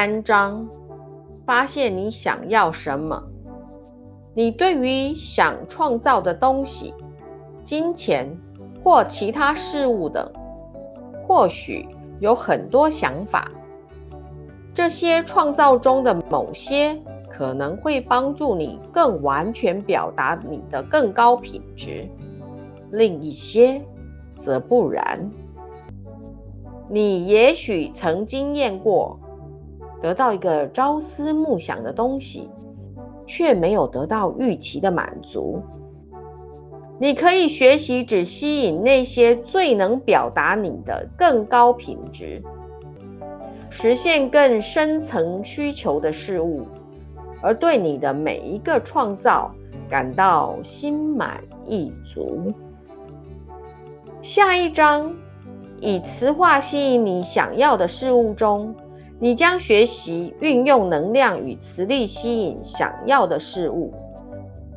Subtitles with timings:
[0.00, 0.64] 三章，
[1.44, 3.20] 发现你想要什么。
[4.32, 6.94] 你对于想创造的东西、
[7.64, 8.30] 金钱
[8.80, 10.32] 或其他事物等，
[11.26, 11.84] 或许
[12.20, 13.50] 有很多想法。
[14.72, 16.96] 这些创造中的某些
[17.28, 22.08] 可能会帮助你更完全表达你的更高品质，
[22.92, 23.82] 另一些
[24.36, 25.28] 则不然。
[26.88, 29.18] 你也许曾经验过
[30.00, 32.48] 得到一个朝思暮想的东西，
[33.26, 35.60] 却没有得到预期的满足。
[36.98, 42.42] 你可以学习只吸引那些最能表达你的更高品质、
[43.70, 46.66] 实现更深层需求的事物，
[47.40, 49.50] 而对你的每一个创造
[49.88, 52.52] 感到心满意足。
[54.22, 55.12] 下一章。
[55.80, 58.74] 以磁化吸引你想要的事物中，
[59.20, 63.92] 你将学习运用能量与磁力吸引想要的事物。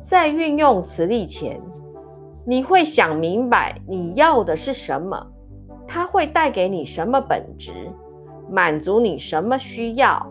[0.02, 1.60] 在运用磁力前，
[2.44, 5.26] 你会想明白你要的是什么，
[5.86, 7.72] 它会带给你什么本质，
[8.50, 10.26] 满足你什么需要，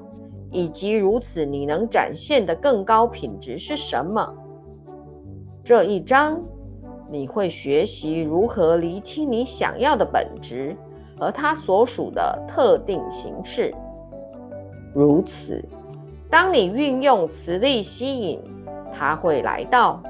[0.50, 4.34] 以及如此你能展现的更高品质是什么。
[5.64, 6.42] 这一章。
[7.14, 10.74] 你会学习如何厘清你想要的本质
[11.20, 13.76] 和它所属的特定形式。
[14.94, 15.64] 如此，
[16.30, 18.40] 当你运用磁力吸引，
[18.92, 20.02] 它会来到，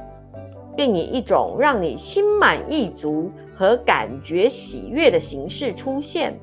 [0.76, 6.34] 并以一种让你心满意足和感觉喜悦的形式出现。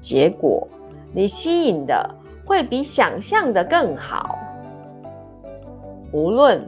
[0.00, 0.66] 结果，
[1.12, 2.08] 你吸引的
[2.46, 4.38] 会比想象的更好。
[6.12, 6.62] 无论。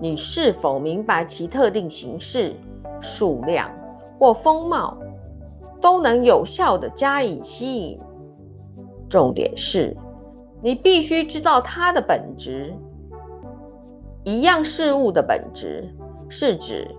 [0.00, 2.52] 你是否明白其特定形式、
[3.00, 3.70] 数量
[4.18, 4.98] 或风貌
[5.80, 7.98] 都能有效地加以吸引？
[9.14, 9.96] 重点是，
[10.60, 12.74] 你必须知道它的本质。
[14.24, 15.88] 一样事物的本质
[16.28, 16.90] 是指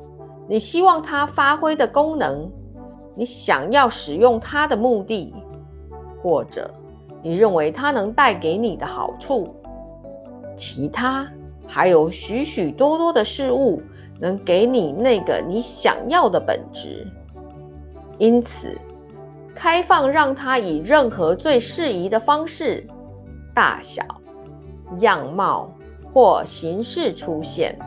[0.47, 2.49] 你希望它发挥的功能，
[3.15, 5.35] 你想要使用它的目的，
[6.23, 6.73] 或者
[7.21, 9.53] 你认为它能带给你的好处。
[10.55, 11.29] 其他。
[11.67, 13.81] 还有许许多多的事物
[14.21, 17.05] 能给你那个你想要的本质，
[18.19, 18.77] 因此，
[19.55, 22.85] 开放让它以任何最适宜的方式、
[23.53, 24.03] 大小、
[24.99, 25.73] 样貌
[26.13, 27.79] 或形式出现。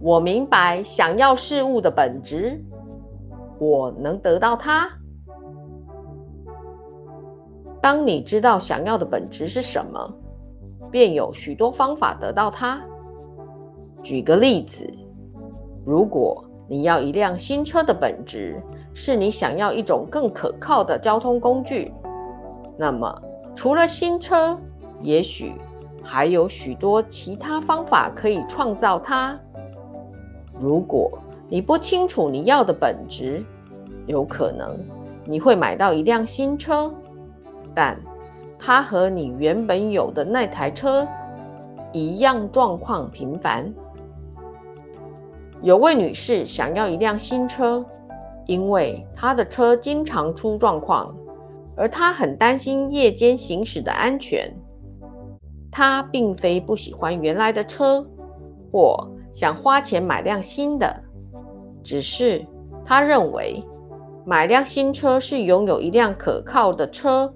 [0.00, 2.62] 我明白想要事物的本质，
[3.58, 4.88] 我能得到它。
[7.80, 10.14] 当你知道想要的本质是什么。
[10.90, 12.80] 便有许多方法得到它。
[14.00, 14.88] 举个例子，
[15.84, 18.62] 如果你要一辆新车的本质
[18.94, 21.92] 是你想要一种更可靠的交通工具，
[22.78, 23.20] 那么
[23.54, 24.58] 除了新车，
[25.00, 25.52] 也许
[26.02, 29.38] 还有许多其他方法可以创造它。
[30.58, 31.10] 如果
[31.48, 33.44] 你不清楚你要的本质，
[34.06, 34.78] 有可能
[35.24, 36.90] 你会买到一辆新车，
[37.74, 37.98] 但。
[38.66, 41.06] 它和你原本有的那台车
[41.92, 43.70] 一样，状况平凡。
[45.60, 47.84] 有位女士想要一辆新车，
[48.46, 51.14] 因为他的车经常出状况，
[51.76, 54.54] 而他很担心夜间行驶的安全。
[55.70, 58.06] 他并非不喜欢原来的车，
[58.70, 61.02] 或想花钱买辆新的，
[61.82, 62.44] 只是
[62.84, 63.64] 他认为
[64.24, 67.32] 买辆新车是拥有一辆可靠的车。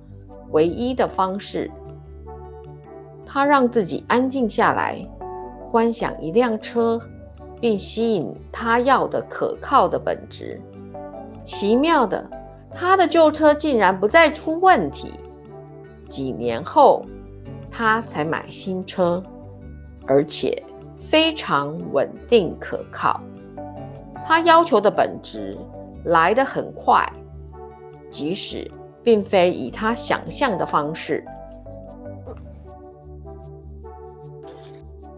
[0.50, 1.70] 唯一的方式，
[3.26, 5.06] 他让自己安静下来，
[5.70, 6.98] 观想一辆车，
[7.60, 10.58] 并吸引他要的可靠的本质。
[11.48, 12.28] 奇妙的，
[12.70, 15.14] 他的旧车竟然不再出问题。
[16.06, 17.02] 几年后，
[17.70, 19.22] 他才买新车，
[20.06, 20.62] 而且
[21.08, 23.18] 非常稳定可靠。
[24.26, 25.56] 他要求的本质
[26.04, 27.10] 来得很快，
[28.10, 28.70] 即使。
[29.00, 31.24] 并非以他想象的方式。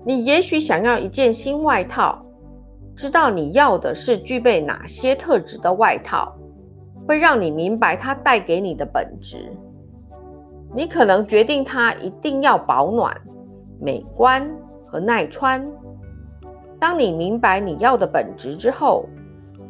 [0.04, 2.24] 你也许想要一件新外套，
[3.00, 6.36] 知道你要的是具备哪些特质的外套，
[7.08, 9.50] 会让你明白它带给你的本质。
[10.74, 13.18] 你可能决定它一定要保暖、
[13.80, 14.46] 美观
[14.84, 15.66] 和耐穿。
[16.78, 19.06] 当你明白你要的本质之后，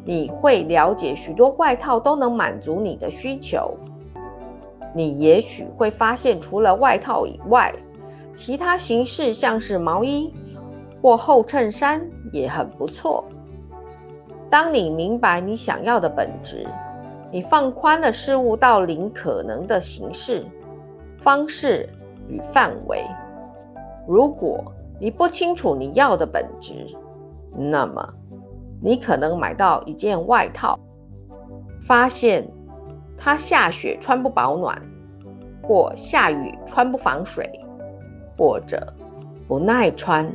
[0.03, 3.73] 你会了解许多外套都能满足你的需求。
[4.93, 7.73] 你也许会发现，除了外套以外，
[8.33, 10.33] 其他形式像是毛衣
[11.01, 13.23] 或厚衬衫也很不错。
[14.49, 16.67] 当你明白你想要的本质，
[17.31, 20.45] 你放宽了事物到零可能的形式，
[21.19, 21.89] 方式
[22.27, 23.03] 与范围。
[24.07, 24.63] 如果
[24.99, 26.85] 你不清楚你要的本质，
[27.55, 28.13] 那么
[28.81, 30.77] 你可能买到一件外套，
[31.81, 32.47] 发现
[33.17, 34.81] 它下雪穿不保暖，
[35.63, 37.49] 或下雨穿不防水，
[38.37, 38.93] 或者
[39.47, 40.29] 不耐穿。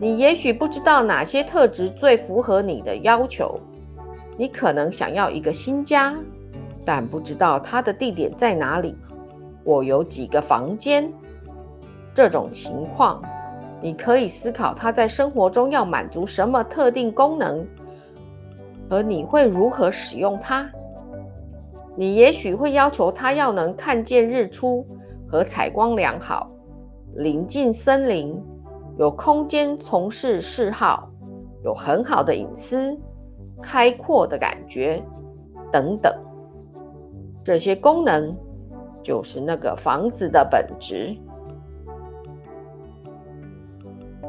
[0.00, 3.58] 你也许不知道哪些特质最符合你的要求。
[4.36, 6.14] 你可能想要一个新家，
[6.84, 8.96] 但不知道它的地点在哪里。
[9.64, 11.10] 我有几个房间。
[12.14, 13.20] 这种情况，
[13.80, 17.66] 你可以思考它在生活中要满足什么特定功能，
[18.88, 20.68] 而你会如何使用它。
[21.96, 24.86] 你也许会要求它要能看见日出
[25.28, 26.48] 和采光良好，
[27.16, 28.40] 临近森林。
[28.98, 31.08] 有空间从事嗜好，
[31.62, 32.98] 有很好的隐私，
[33.62, 35.00] 开阔的感觉，
[35.70, 36.12] 等等，
[37.44, 38.36] 这些功能
[39.00, 41.16] 就是那个房子的本质。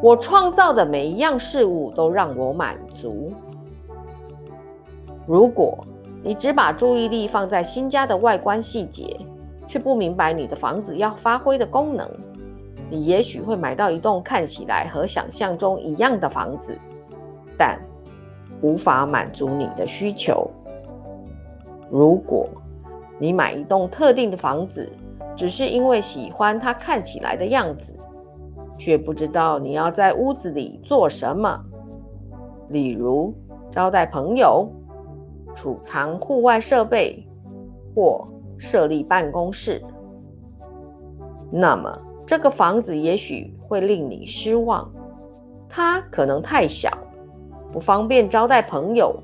[0.04, 3.34] 我创造的每一样事物都让我满足。
[5.26, 5.84] 如果
[6.24, 9.20] 你只把注意力放在新家的外观细节，
[9.68, 12.08] 却不明白你的房子要发挥的功能。
[12.90, 16.78] 你也许会买到一栋看起来和想象中一样的房子，
[17.58, 17.80] 但
[18.62, 20.50] 无法满足你的需求。
[21.90, 22.48] 如果
[23.20, 24.92] 你买一栋特定的房子，
[25.36, 27.94] 只是因为喜欢它看起来的样子，
[28.78, 31.64] 却不知道你要在屋子里做什么，
[32.70, 33.34] 例如
[33.70, 34.68] 招待朋友、
[35.54, 37.24] 储藏户外设备
[37.94, 38.26] 或
[38.58, 39.80] 设立办公室，
[41.52, 42.09] 那么。
[42.30, 44.88] 这个房子也许会令你失望，
[45.68, 46.88] 它可能太小，
[47.72, 49.20] 不方便招待朋友，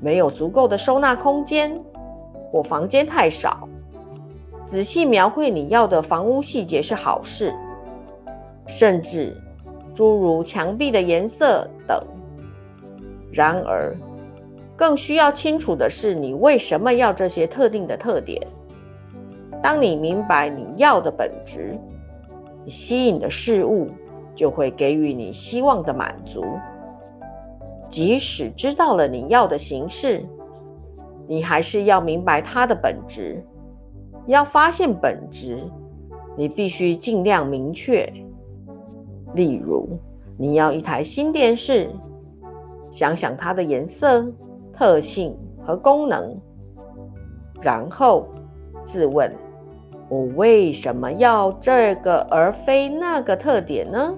[0.00, 1.78] 没有足够的收纳空间，
[2.50, 3.68] 或房间太少。
[4.64, 7.54] 仔细描绘你要的房屋细节是好事，
[8.66, 9.36] 甚至
[9.92, 12.02] 诸如墙壁的颜色等。
[13.30, 13.94] 然而，
[14.74, 18.40] 更需要清楚的是你为什么要这些特定的特点。
[19.62, 21.78] 当你明白你要的本质。
[22.70, 23.90] 吸引的事物
[24.34, 26.44] 就会给予你希望的满足。
[27.90, 30.24] 即使知道了你要的形式，
[31.26, 33.44] 你还是要明白它的本质。
[34.26, 35.58] 要发现本质，
[36.36, 38.10] 你必须尽量明确。
[39.34, 39.88] 例如，
[40.38, 41.88] 你要一台新电视，
[42.90, 44.24] 想想它的颜色、
[44.72, 45.36] 特性
[45.66, 46.38] 和功能，
[47.60, 48.26] 然后
[48.84, 49.34] 自问。
[50.10, 54.12] 我为什么要这个而非那个特点呢？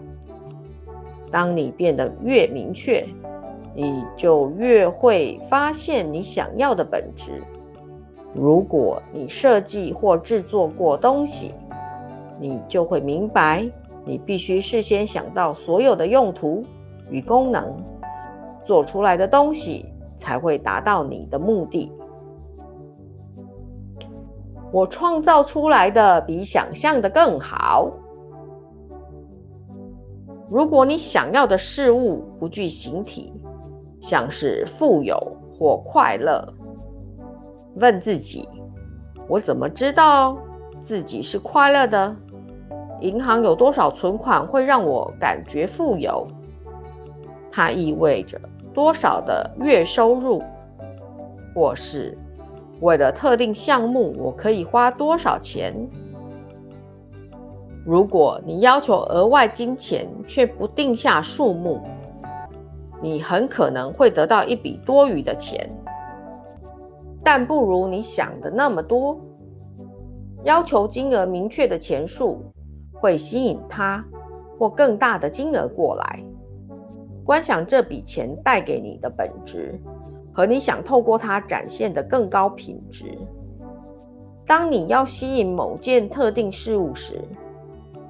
[1.31, 3.07] 当你变得越明确，
[3.75, 7.43] 你就越会发现你想要的本质。
[8.35, 11.53] 如果你设计或制作过东西，
[12.41, 13.71] 你就会明白，
[14.07, 16.65] 你必须事先想到所有的用途
[17.11, 17.71] 与功能，
[18.65, 19.85] 做出来的东西
[20.17, 21.93] 才会达到你的目的。
[24.73, 27.91] 我创造出来的比想象的更好。
[30.49, 33.33] 如果你想要的事物不具形体，
[34.01, 35.17] 像是富有
[35.59, 36.43] 或快乐，
[37.77, 38.49] 问自己：
[39.29, 40.39] 我怎么知道
[40.83, 42.17] 自己是快乐的？
[43.01, 46.27] 银行有多少存款会让我感觉富有？
[47.51, 48.41] 它意味着
[48.73, 50.43] 多少的月收入，
[51.55, 52.17] 或是？
[52.83, 55.73] 为了特定项目，我可以花多少钱？
[57.87, 61.81] 如果你要求额外金钱却不定下数目，
[63.01, 65.71] 你很可能会得到一笔多余的钱，
[67.23, 69.17] 但不如你想的那么多。
[70.43, 72.43] 要求金额明确的钱数
[72.95, 74.05] 会吸引他
[74.59, 76.21] 或更大的金额过来。
[77.25, 79.81] 观想这笔钱带给你的本质。
[80.33, 83.07] 和你想透过它展现的更高品质。
[84.47, 87.21] 当你要吸引某件特定事物时，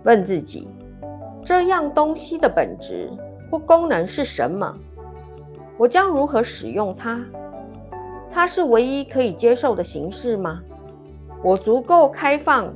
[0.04, 0.68] 问自己：
[1.44, 3.10] 这样东西的本质
[3.50, 4.74] 或功能是什么？
[5.76, 7.24] 我将如何使用它？
[8.30, 10.60] 它是唯一可以接受的形式吗？
[11.44, 12.72] 我足够开放，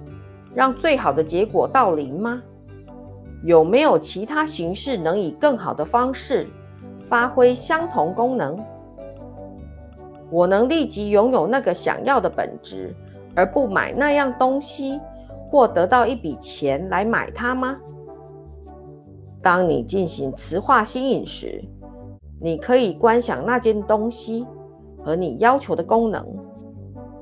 [0.54, 2.42] 让最好的结果到临吗？
[3.44, 6.46] 有没有其他形式能以更好的方式
[7.08, 8.58] 发挥相同功能？
[10.30, 12.94] 我能立即拥有那个想要的本质，
[13.34, 15.00] 而不买那样东西，
[15.50, 17.76] 或得到一笔钱来买它吗？
[19.42, 21.62] 当你进行磁化吸引时，
[22.40, 24.46] 你可以观想那件东西
[25.04, 26.26] 和你要求的功能，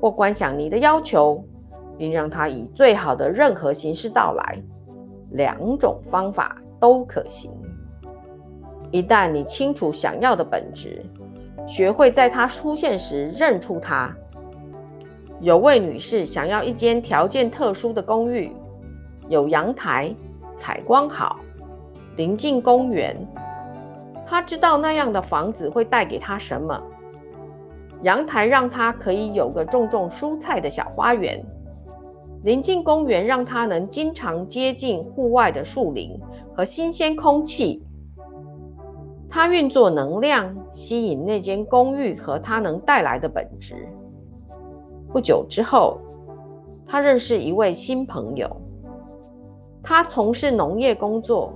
[0.01, 1.43] 或观想你的要求
[1.97, 4.61] 并让它以最好的任何形式到来。
[5.31, 7.51] 两种方法都可行。
[8.91, 11.03] 一旦你清楚想要的本质，
[11.67, 14.15] 学会在它出现时认出它。
[15.41, 18.51] 有位女士想要一间条件特殊的公寓，
[19.27, 20.13] 有阳台，
[20.55, 21.39] 采光好，
[22.15, 23.15] 临近公园。
[24.25, 26.81] 她知道那样的房子会带给她什么。
[28.01, 31.43] 阳台让她可以有个种种蔬菜的小花园，
[32.43, 36.19] 临近公园让她能经常接近户外的树林
[36.55, 37.83] 和新鲜空气。
[39.35, 43.75] 他运作能量，吸引那间公寓和它能带来的本质。
[45.11, 45.97] 不久之后，
[46.85, 48.49] 他认识一位新朋友。
[49.83, 51.51] 他从事农业工作，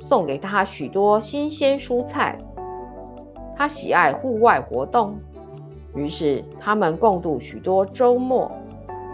[0.00, 2.36] 送给他许多新鲜蔬菜。
[3.54, 5.16] 他喜爱户外活动，
[5.94, 8.50] 于是他们共度许多周末，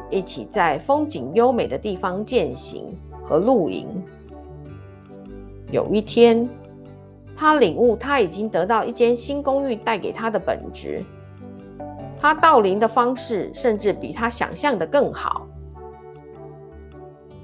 [0.08, 3.86] 一起在风景优美的地方践行和露营。
[5.70, 6.48] 有一天，
[7.36, 11.02] 他领悟他已经得到一间新公寓带给他的本质。
[12.18, 15.46] 他到临的方式甚至比他想象的更好。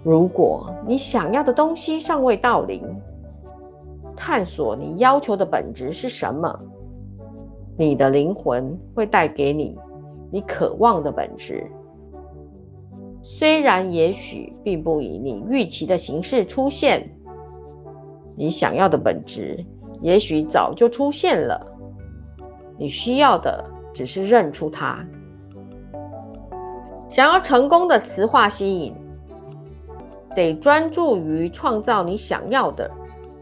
[0.02, 2.82] 如果你想要的东西尚未到临，
[4.16, 6.59] 探索你要求的本质是什么，
[7.76, 9.78] 你的灵魂会带给你
[10.30, 11.70] 你渴望的本质。
[13.20, 17.06] 虽然也许并不以你预期的形式出现，
[18.35, 19.62] 你想要的本质
[20.00, 21.66] 也许早就出现了。
[22.76, 23.64] 你需要的。
[23.92, 25.04] 只是认出它。
[27.09, 28.95] 想要成功的磁化吸引，
[30.33, 32.88] 得专注于创造你想要的，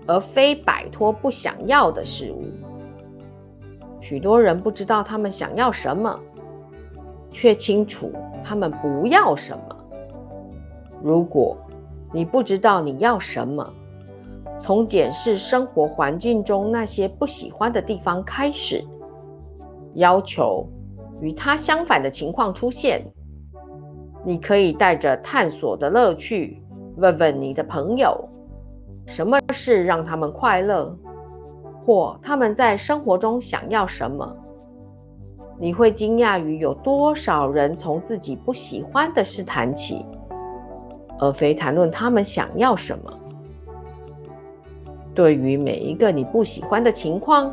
[0.06, 2.46] 而非摆脱不想要的事物。
[4.00, 6.18] 许多人不知道他们想要什么，
[7.30, 8.10] 却清楚
[8.42, 9.76] 他们不要什么。
[11.02, 11.54] 如果
[12.10, 13.70] 你不知道你要什么，
[14.60, 18.84] 从检视生活环境中那些不喜欢的地方开始。
[19.94, 20.68] 要求
[21.20, 23.04] 与他相反的情况出现，
[24.24, 26.62] 你可以带着探索的乐趣
[26.96, 28.28] 问问你的朋友，
[29.06, 30.96] 什么事让他们快乐，
[31.84, 34.36] 或他们在生活中想要什么。
[35.58, 40.04] 你会惊讶于有多少人从自己不喜欢的事谈起，
[41.18, 43.17] 而非谈论他们想要什么。
[45.18, 47.52] 对于每一个你不喜欢的情况。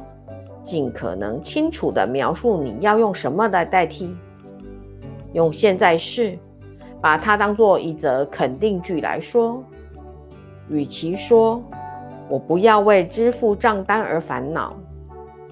[0.61, 4.15] 尽可能清楚地描述你要用什么来代替。
[5.33, 6.37] 用现在式，
[6.99, 9.63] 把它当做一则肯定句来说。
[10.69, 11.61] 与其说
[12.29, 14.75] “我不要为支付账单而烦恼”，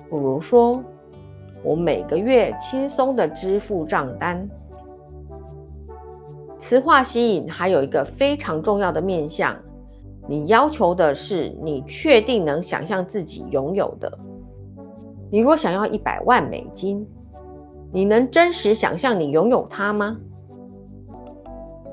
[0.09, 0.83] 不如说
[1.63, 4.47] “我每个月轻松地支付账单”。
[6.57, 9.55] 磁化吸引还有一个非常重要的面向，
[10.27, 14.11] 你要求的是你确定能想象自己拥有的。
[15.29, 17.05] 你若想要一百万美金，
[17.91, 20.17] 你能真实想象你拥有它吗？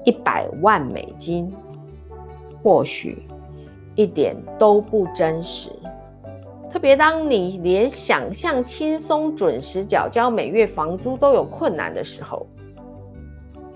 [0.04, 1.52] 一百万美金，
[2.62, 3.22] 或许
[3.94, 5.70] 一点都不真实。
[6.70, 12.46] 特别当你连想象轻松准时缴交每月房租都有困难的时候，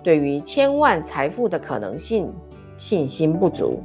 [0.02, 2.32] 对于千万财富的可能性
[2.76, 3.82] 信心不足，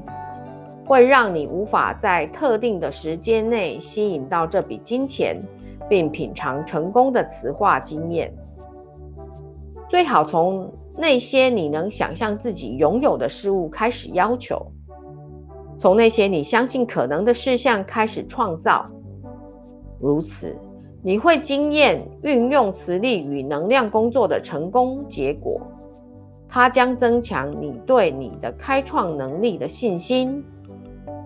[0.90, 5.42] 会让你无法在特定的时间内吸引到这笔金钱。
[5.90, 8.32] 并品尝成功的磁化经验。
[9.90, 14.64] 最好从那些你能想象自己拥有的事物开始要求，
[15.80, 18.86] 从那些你相信可能的事项开始创造。
[20.00, 20.56] 如此，
[21.02, 25.60] 你会经验运用磁力与能量工作的成功结果。
[26.48, 30.44] 它将增强你对你的开创能力的信心。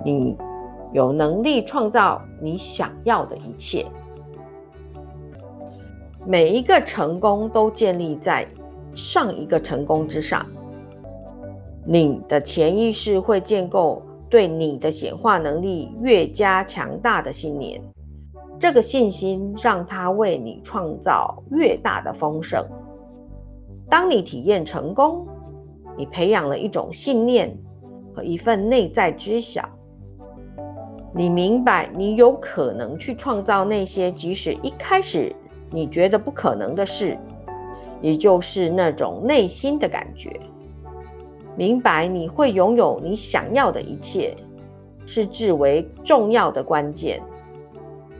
[0.03, 0.37] 你
[0.91, 3.85] 有能力创造你想要的一切。
[6.25, 8.47] 每一个成功都建立在
[8.93, 10.45] 上一个成功之上。
[11.85, 17.81] 你的潜意识会建构对你的显化能力越加强大的信念，
[18.57, 22.65] 这个信心让它为你创造越大的丰盛。
[23.89, 25.27] 当你体验成功，
[25.97, 27.53] 你培养了一种信念
[28.15, 29.67] 和一份内在知晓。
[31.15, 35.33] 你明白，你有可能去创造那些即使一开始。
[35.69, 37.17] 你觉得不可能的事，
[37.99, 40.39] 也就是那种内心的感觉。
[41.55, 44.35] 明白你会拥有你想要的一切，
[45.05, 47.21] 是至为重要的关键。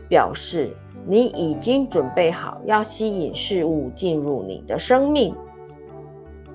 [0.08, 0.70] 表示
[1.06, 5.34] 你已经准备好要吸引事物进入你的生命。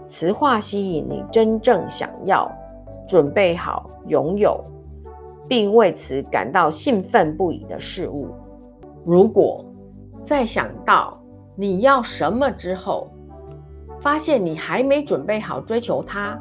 [0.06, 2.52] 磁化吸引你真正想要、
[3.08, 4.62] 准备好拥有，
[5.50, 8.30] 并为此感到兴奋不已的事物。
[9.04, 9.66] 如果
[10.24, 11.20] 在想到
[11.56, 13.12] 你要什么之后，
[14.00, 16.40] 发现你还没准备好追求它，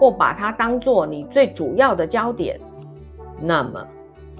[0.00, 2.58] 或把它当做你最主要的焦点，
[3.40, 3.86] 那么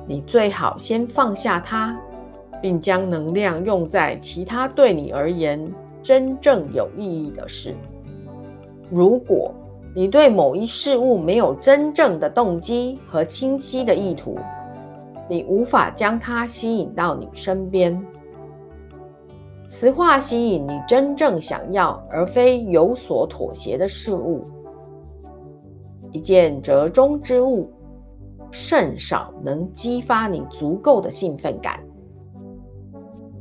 [0.06, 1.96] 你最好先放下它，
[2.62, 5.70] 并将能量用在其他对你而言
[6.02, 7.74] 真正有意义的事。
[8.90, 9.52] 如果
[9.98, 14.38] 你对某一事物没有真正的动机和清晰的意图，
[15.28, 18.00] 你无法将它吸引到你身边。
[19.66, 24.44] 磁化吸引你真正想要，而非有所妥协的事物。
[26.12, 27.68] 一件折中之物，
[28.52, 31.80] 甚少能激发你足够的兴奋感，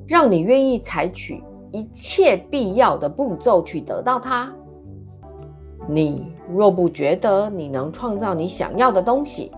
[0.07, 4.51] 让你愿意采取一切必要的步骤去得到它。
[5.87, 9.51] 你若不觉得你能创造你想要的东西，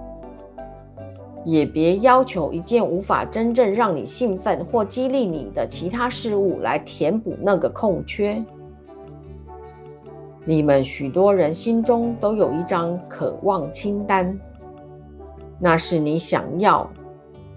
[1.46, 8.44] 也别要求一件无法真正让你兴奋或激励你的其他事物来填补那个空缺。
[10.46, 14.40] 你们许多人心中都有一张渴望清单，
[15.60, 16.90] 那是你想要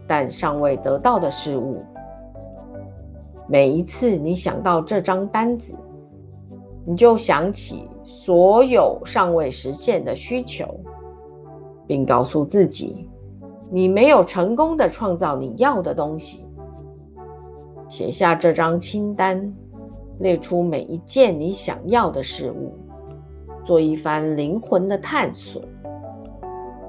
[0.07, 1.83] 但尚未得到的事物。
[3.49, 5.75] 每一次你想到这张单子，
[6.85, 10.67] 你就想起所有尚未实现的需求，
[11.87, 13.09] 并告诉自己。
[13.71, 16.47] 你没有成功的创造你要的东西。
[17.89, 19.53] 写下这张清单，
[20.19, 22.75] 列出每一件你想要的事物，
[23.65, 25.63] 做一番灵魂的探索。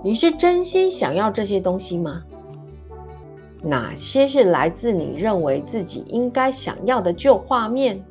[0.04, 2.22] 你是真心想要这些东西吗？
[3.62, 8.04] 哪些是来自你认为自己应该想要的旧画面？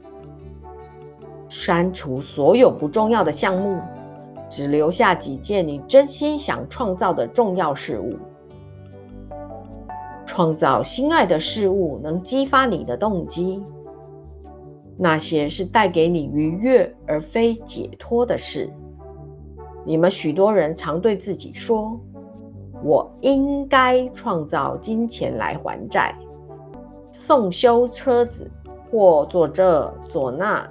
[1.53, 3.79] 删除所有不重要的项目，
[4.49, 8.17] 只留下几件你真心想创造的重要事物。
[10.25, 13.63] 创造心爱的事物能激发你的动机，
[14.97, 18.73] 那些是带给你愉悦而非解脱的事。
[19.85, 22.01] 你们许多人常对自己说
[22.83, 26.17] ：“我应该创造金钱来还债、
[27.13, 28.51] 送修车子
[28.91, 30.67] 或做这做那。”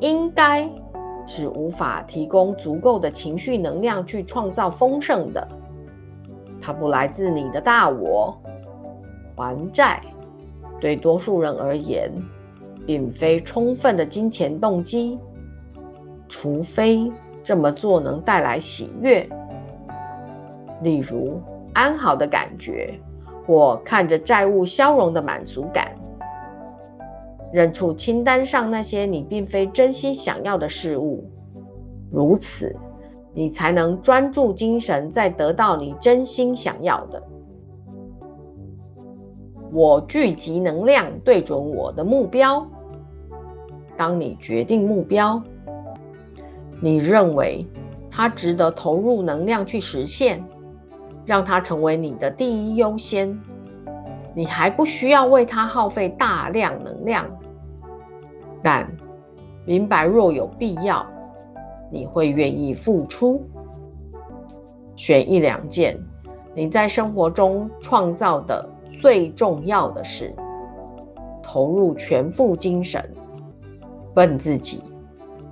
[0.00, 0.68] 应该
[1.26, 5.46] 是无法提供足够的情绪能量去创造丰盛的。
[6.60, 8.36] 它不来自你的大我。
[9.36, 10.02] 还债
[10.80, 12.12] 对多数人而言，
[12.84, 15.16] 并非充分的金钱动机，
[16.28, 17.08] 除非
[17.42, 19.24] 这么做能带来喜悦，
[20.82, 21.40] 例如
[21.72, 22.98] 安好的感觉，
[23.46, 25.94] 或看着债务消融的满足感。
[27.52, 31.24] 认出清单上那些你并非真心想要的事物，
[32.10, 32.74] 如此。
[33.34, 37.22] 你才能专注精神，在得到你真心想要的。
[39.70, 42.66] 我聚集能量，对准我的目标。
[43.96, 45.40] 当你决定目标，
[46.80, 47.64] 你认为
[48.10, 50.42] 它值得投入能量去实现，
[51.24, 53.38] 让它成为你的第一优先。
[54.38, 57.26] 你还不需要为它耗费大量能量，
[58.62, 58.88] 但
[59.64, 61.04] 明白若有必要。
[61.90, 63.44] 你会愿意付出，
[64.94, 65.98] 选一两件
[66.54, 68.64] 你在生活中创造的
[69.00, 70.32] 最重要的事，
[71.42, 73.04] 投入全副精神，
[74.14, 74.84] 问自己：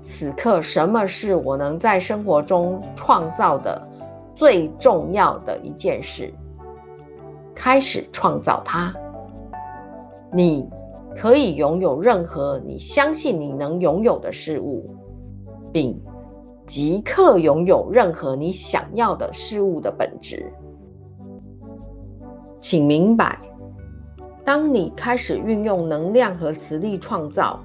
[0.04, 3.82] 此刻什么是我能在生活中创造的
[4.36, 6.32] 最重要的一件事？
[7.56, 8.94] 开始创造它。
[10.32, 10.68] 你
[11.16, 14.94] 可以拥有任何你相信你能拥有的事物，
[15.72, 16.00] 并。
[16.66, 20.52] 即刻拥有任何你想要的事物的本质。
[22.60, 23.38] 请明白，
[24.44, 27.60] 当你开始运用能量和磁力创造，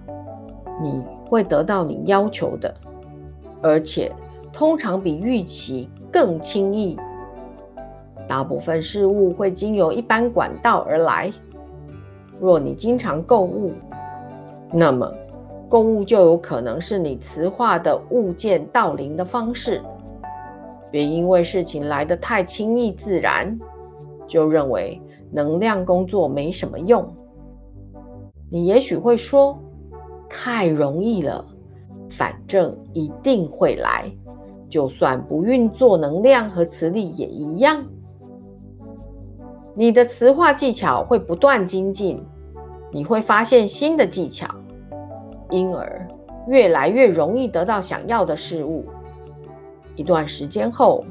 [0.80, 2.72] 你会得到你要求的，
[3.60, 4.12] 而且
[4.54, 6.96] 通常比预期更轻易。
[8.32, 11.30] 大部分事物会经由一般管道而来。
[12.40, 13.74] 若你经常购物，
[14.72, 15.14] 那么。
[15.68, 19.82] 购物就有可能是你磁化的物件到临的方式。
[20.90, 23.60] 别因为事情来得太轻易自然，
[24.30, 27.06] 就认为能量工作没什么用。
[28.50, 29.60] 你也许会说
[30.30, 31.46] ：“太容易了，
[32.12, 34.10] 反正一定会来，
[34.70, 37.84] 就算不运作能量和磁力也一样。”
[39.74, 42.22] 你的磁化技巧会不断精进，
[42.92, 44.48] 你会发现新的技巧。
[45.50, 46.08] 因而，
[46.48, 48.86] 越来越容易得到想要的事物。
[49.96, 51.04] 一段时间后，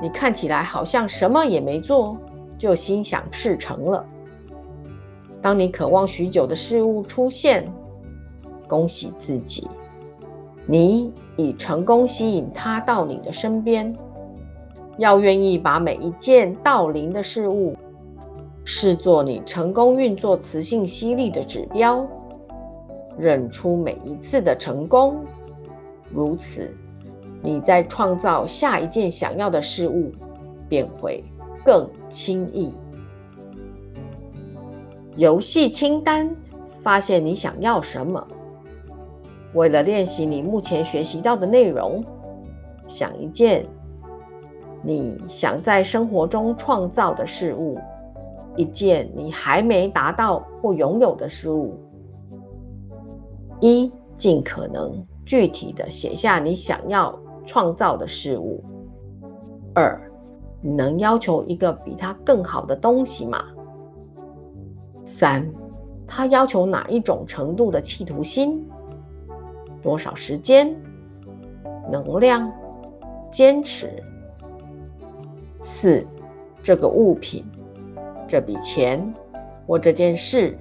[0.00, 2.16] 你看起来好像什么也没做，
[2.58, 4.04] 就心想事成了。
[5.42, 7.66] 当你渴望许久的事物出现，
[8.66, 9.68] 恭喜自己，
[10.66, 13.94] 你已成功吸引它到你的身边。
[14.98, 17.76] 要愿意把每一件到临的事物
[18.64, 22.06] 视作你成功运作磁性吸力的指标，
[23.18, 25.16] 认出每一次的成功，
[26.12, 26.72] 如此，
[27.42, 30.10] 你在创造下一件想要的事物
[30.68, 31.22] 便会
[31.64, 32.72] 更轻易。
[35.16, 36.28] 游戏清单，
[36.82, 38.26] 发现你想要什么。
[39.54, 42.02] 为了练习你目前学习到的内容，
[42.86, 43.66] 想一件。
[44.84, 47.78] 你想在生活中创造的事物，
[48.54, 51.74] 一件你还没达到或拥有的事物。
[53.60, 54.92] 一，尽可能
[55.24, 58.62] 具体的写下你想要创造的事物。
[59.74, 59.98] 二，
[60.60, 63.42] 你能要求一个比它更好的东西吗？
[65.06, 65.50] 三，
[66.06, 68.62] 它要求哪一种程度的企图心？
[69.82, 70.76] 多少时间？
[71.90, 72.52] 能量？
[73.32, 73.90] 坚持？
[75.66, 76.06] 四，
[76.62, 77.42] 这个物品、
[78.28, 79.02] 这笔钱
[79.66, 80.58] 或这件事，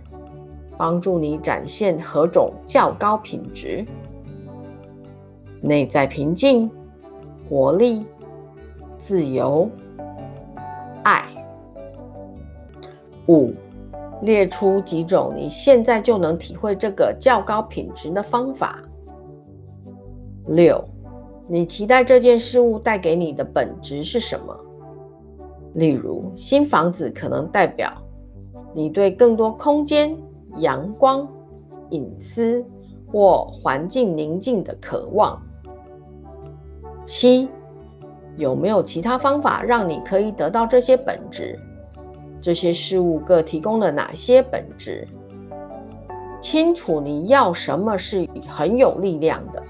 [0.77, 3.83] 帮助你展现何种较高品质？
[5.59, 6.71] 内在平静、
[7.49, 8.05] 活力、
[8.97, 9.69] 自由、
[11.03, 11.25] 爱。
[13.27, 13.51] 五，
[14.21, 18.79] 列出几种你现在就能体会这个较高品质的方法。
[20.47, 20.81] 六，
[21.45, 24.57] 你期待这件事物带给你的本质是什么？
[25.73, 27.91] 例如，新房子可能代表
[28.75, 30.15] 你对更多空间、
[30.57, 31.27] 阳光、
[31.89, 32.63] 隐私
[33.07, 35.41] 或环境宁静的渴望。
[37.05, 37.49] 七，
[38.37, 41.59] 有没有其他方法让你可以得到这些本质？
[42.39, 45.07] 这些事物各提供了哪些本质？
[46.41, 49.63] 清楚你要什么是很有力量的，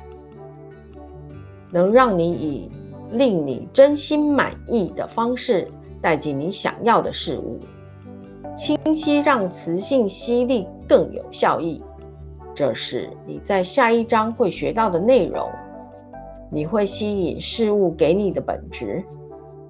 [1.72, 2.72] 能让你以
[3.12, 5.68] 令你真心满意的方式。
[6.04, 7.58] 带进你想要的事物，
[8.58, 11.82] 清晰让磁性吸力更有效益。
[12.54, 15.50] 这是你在下一章会学到的内容。
[16.52, 19.02] 你会吸引事物给你的本质、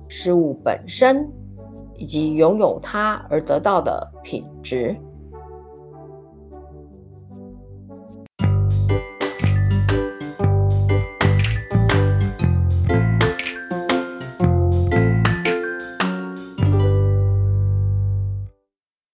[0.08, 1.26] 事物本身
[1.96, 4.94] 以及拥有它而得到的品质。